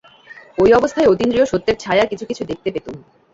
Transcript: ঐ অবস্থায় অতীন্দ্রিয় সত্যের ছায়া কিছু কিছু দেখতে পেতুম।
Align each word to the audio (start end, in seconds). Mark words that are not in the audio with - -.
ঐ 0.57 0.65
অবস্থায় 0.73 1.09
অতীন্দ্রিয় 1.09 1.45
সত্যের 1.45 1.75
ছায়া 1.79 2.05
কিছু 2.05 2.25
কিছু 2.25 2.43
দেখতে 2.45 2.69
পেতুম। 2.71 2.95